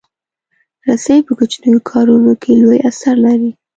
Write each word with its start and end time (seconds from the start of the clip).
رسۍ 0.87 1.19
په 1.27 1.33
کوچنیو 1.39 1.79
کارونو 1.89 2.31
کې 2.41 2.51
لوی 2.61 2.79
اثر 2.89 3.15
لري. 3.25 3.51